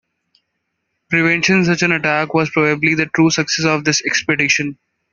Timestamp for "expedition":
4.03-4.79